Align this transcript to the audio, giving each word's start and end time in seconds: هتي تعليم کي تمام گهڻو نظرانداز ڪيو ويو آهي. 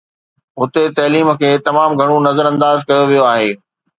هتي 0.59 0.83
تعليم 0.97 1.27
کي 1.43 1.51
تمام 1.67 1.91
گهڻو 2.01 2.17
نظرانداز 2.29 2.77
ڪيو 2.93 3.03
ويو 3.13 3.23
آهي. 3.35 3.51